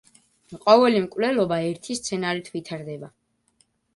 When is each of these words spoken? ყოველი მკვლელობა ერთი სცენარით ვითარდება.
ყოველი 0.63 1.01
მკვლელობა 1.03 1.59
ერთი 1.67 1.99
სცენარით 1.99 2.51
ვითარდება. 2.57 3.13